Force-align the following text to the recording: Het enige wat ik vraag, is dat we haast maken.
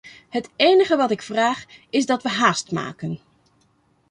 Het 0.29 0.49
enige 0.55 0.95
wat 0.97 1.11
ik 1.11 1.21
vraag, 1.21 1.65
is 1.89 2.05
dat 2.05 2.23
we 2.23 2.29
haast 2.29 2.71
maken. 2.71 3.19